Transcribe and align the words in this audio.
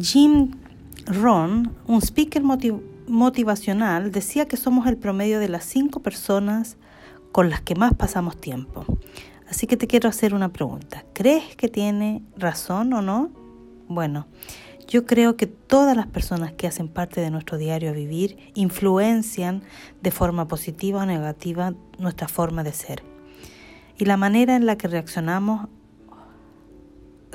Jim 0.00 0.52
Ron, 1.06 1.72
un 1.86 2.00
speaker 2.00 2.42
motivacional, 3.06 4.10
decía 4.10 4.46
que 4.46 4.56
somos 4.56 4.86
el 4.86 4.96
promedio 4.96 5.38
de 5.38 5.48
las 5.48 5.64
cinco 5.64 6.00
personas 6.00 6.76
con 7.32 7.50
las 7.50 7.60
que 7.60 7.74
más 7.74 7.94
pasamos 7.94 8.36
tiempo. 8.36 8.84
Así 9.48 9.66
que 9.66 9.76
te 9.76 9.86
quiero 9.86 10.08
hacer 10.08 10.34
una 10.34 10.52
pregunta. 10.52 11.04
¿Crees 11.12 11.56
que 11.56 11.68
tiene 11.68 12.22
razón 12.36 12.92
o 12.92 13.02
no? 13.02 13.30
Bueno, 13.88 14.26
yo 14.88 15.06
creo 15.06 15.36
que 15.36 15.46
todas 15.46 15.96
las 15.96 16.06
personas 16.06 16.52
que 16.52 16.66
hacen 16.66 16.88
parte 16.88 17.20
de 17.20 17.30
nuestro 17.30 17.58
diario 17.58 17.92
vivir 17.92 18.52
influencian 18.54 19.62
de 20.02 20.10
forma 20.10 20.48
positiva 20.48 21.02
o 21.02 21.06
negativa 21.06 21.74
nuestra 21.98 22.28
forma 22.28 22.64
de 22.64 22.72
ser 22.72 23.02
y 23.98 24.04
la 24.06 24.16
manera 24.16 24.56
en 24.56 24.66
la 24.66 24.76
que 24.76 24.88
reaccionamos 24.88 25.68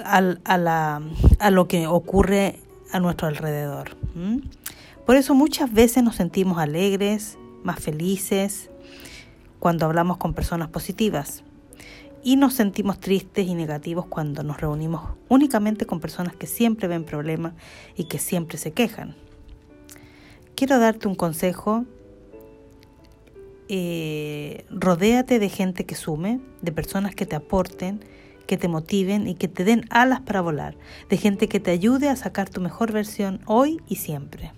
a, 0.06 1.50
lo 1.52 1.68
que 1.68 1.88
ocurre 1.88 2.60
a 2.92 3.00
nuestro 3.00 3.28
alrededor. 3.28 3.96
Por 5.06 5.16
eso 5.16 5.34
muchas 5.34 5.71
veces 5.74 6.04
nos 6.04 6.16
sentimos 6.16 6.57
alegres, 6.60 7.38
más 7.64 7.80
felices, 7.80 8.70
cuando 9.60 9.86
hablamos 9.86 10.18
con 10.18 10.34
personas 10.34 10.70
positivas 10.70 11.43
y 12.24 12.36
nos 12.36 12.54
sentimos 12.54 13.00
tristes 13.00 13.48
y 13.48 13.56
negativos 13.56 14.06
cuando 14.06 14.43
nos 14.43 14.60
reunimos 14.60 15.02
únicamente 15.30 15.86
con 15.86 16.00
personas 16.00 16.36
que 16.36 16.48
siempre 16.48 16.88
ven 16.88 17.04
problemas 17.04 17.54
y 17.96 18.06
que 18.06 18.20
siempre 18.20 18.57
se 18.57 18.71
quejan. 18.71 19.16
Quiero 20.56 20.79
darte 20.79 21.07
un 21.07 21.16
consejo. 21.16 21.86
Eh, 23.70 24.66
rodéate 24.70 25.40
de 25.40 25.48
gente 25.48 25.86
que 25.86 25.96
sume, 25.96 26.42
de 26.62 26.71
personas 26.71 27.16
que 27.16 27.26
te 27.26 27.36
aporten, 27.36 28.04
que 28.50 28.58
te 28.58 28.68
motiven 28.68 29.28
y 29.28 29.36
que 29.36 29.48
te 29.48 29.64
den 29.64 29.86
alas 29.92 30.21
para 30.21 30.42
volar, 30.42 30.76
de 31.07 31.18
gente 31.18 31.48
que 31.48 31.60
te 31.60 31.70
ayude 31.70 32.09
a 32.09 32.16
sacar 32.16 32.50
tu 32.50 32.62
mejor 32.62 32.92
versión 32.92 33.42
hoy 33.45 33.80
y 33.88 33.98
siempre. 33.98 34.53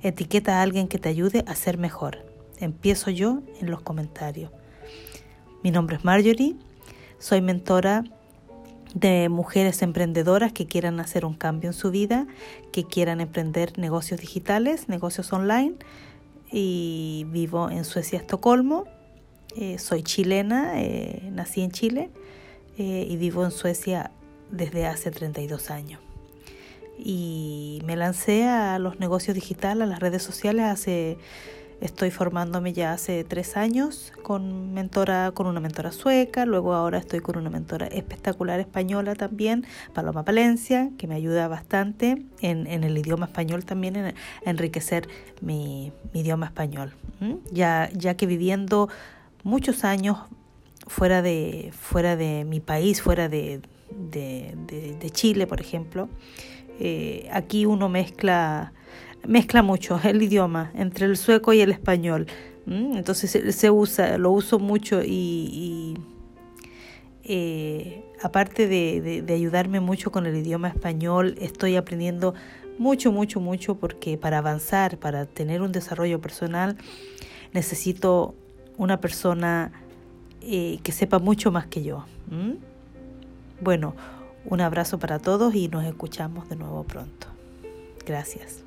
Etiqueta 0.00 0.58
a 0.58 0.62
alguien 0.62 0.86
que 0.86 1.00
te 1.00 1.08
ayude 1.08 1.42
a 1.48 1.56
ser 1.56 1.76
mejor. 1.76 2.24
Empiezo 2.60 3.10
yo 3.10 3.42
en 3.60 3.68
los 3.68 3.80
comentarios. 3.80 4.52
Mi 5.64 5.72
nombre 5.72 5.96
es 5.96 6.04
Marjorie, 6.04 6.54
soy 7.18 7.40
mentora 7.40 8.04
de 8.94 9.28
mujeres 9.28 9.82
emprendedoras 9.82 10.52
que 10.52 10.68
quieran 10.68 11.00
hacer 11.00 11.24
un 11.24 11.34
cambio 11.34 11.70
en 11.70 11.74
su 11.74 11.90
vida, 11.90 12.28
que 12.70 12.84
quieran 12.84 13.20
emprender 13.20 13.76
negocios 13.76 14.20
digitales, 14.20 14.88
negocios 14.88 15.32
online 15.32 15.74
y 16.52 17.26
vivo 17.32 17.70
en 17.70 17.84
Suecia, 17.84 18.20
Estocolmo. 18.20 18.84
Eh, 19.56 19.78
soy 19.78 20.02
chilena, 20.02 20.80
eh, 20.80 21.28
nací 21.32 21.62
en 21.62 21.70
Chile 21.70 22.10
eh, 22.78 23.06
y 23.08 23.16
vivo 23.16 23.44
en 23.44 23.50
Suecia 23.50 24.10
desde 24.50 24.86
hace 24.86 25.10
32 25.10 25.70
años. 25.70 26.00
Y 26.98 27.80
me 27.84 27.96
lancé 27.96 28.46
a 28.46 28.78
los 28.78 29.00
negocios 29.00 29.34
digitales, 29.34 29.84
a 29.84 29.86
las 29.86 30.00
redes 30.00 30.22
sociales 30.22 30.66
hace 30.66 31.18
Estoy 31.80 32.10
formándome 32.10 32.74
ya 32.74 32.92
hace 32.92 33.24
tres 33.24 33.56
años 33.56 34.12
con 34.22 34.74
mentora, 34.74 35.30
con 35.32 35.46
una 35.46 35.60
mentora 35.60 35.92
sueca, 35.92 36.44
luego 36.44 36.74
ahora 36.74 36.98
estoy 36.98 37.20
con 37.20 37.38
una 37.38 37.48
mentora 37.48 37.86
espectacular 37.86 38.60
española 38.60 39.14
también, 39.14 39.64
Paloma 39.94 40.22
Palencia, 40.22 40.90
que 40.98 41.06
me 41.06 41.14
ayuda 41.14 41.48
bastante 41.48 42.22
en, 42.42 42.66
el 42.66 42.98
idioma 42.98 43.26
español 43.26 43.64
también, 43.64 43.96
en, 43.96 44.14
enriquecer 44.44 45.08
mi, 45.40 45.90
idioma 46.12 46.46
español. 46.46 46.92
Ya, 47.50 47.88
ya 47.94 48.14
que 48.14 48.26
viviendo 48.26 48.88
muchos 49.42 49.84
años 49.84 50.18
fuera 50.86 51.22
de, 51.22 51.72
fuera 51.78 52.16
de 52.16 52.44
mi 52.44 52.60
país, 52.60 53.02
fuera 53.02 53.28
de, 53.28 53.60
de, 53.90 55.10
Chile, 55.10 55.46
por 55.46 55.60
ejemplo, 55.60 56.08
eh, 56.78 57.28
aquí 57.32 57.66
uno 57.66 57.88
mezcla 57.88 58.72
mezcla 59.26 59.62
mucho 59.62 60.00
el 60.04 60.22
idioma 60.22 60.70
entre 60.74 61.06
el 61.06 61.16
sueco 61.16 61.52
y 61.52 61.60
el 61.60 61.72
español. 61.72 62.26
Entonces 62.66 63.56
se, 63.56 63.70
usa, 63.70 64.16
lo 64.16 64.30
uso 64.30 64.60
mucho 64.60 65.02
y, 65.02 65.94
eh, 67.24 68.04
aparte 68.22 68.68
de, 68.68 69.22
de, 69.22 69.34
ayudarme 69.34 69.80
mucho 69.80 70.12
con 70.12 70.26
el 70.26 70.36
idioma 70.36 70.68
español, 70.68 71.34
estoy 71.40 71.74
aprendiendo 71.74 72.34
mucho, 72.78 73.10
mucho, 73.10 73.40
mucho 73.40 73.74
porque 73.76 74.18
para 74.18 74.38
avanzar, 74.38 74.98
para 74.98 75.26
tener 75.26 75.62
un 75.62 75.72
desarrollo 75.72 76.20
personal, 76.20 76.76
necesito 77.52 78.36
una 78.80 78.98
persona 78.98 79.70
eh, 80.40 80.80
que 80.82 80.90
sepa 80.90 81.18
mucho 81.18 81.52
más 81.52 81.66
que 81.66 81.82
yo. 81.82 82.06
Bueno, 83.60 83.94
un 84.46 84.62
abrazo 84.62 84.98
para 84.98 85.18
todos 85.18 85.54
y 85.54 85.68
nos 85.68 85.84
escuchamos 85.84 86.48
de 86.48 86.56
nuevo 86.56 86.82
pronto. 86.84 87.26
Gracias. 88.06 88.64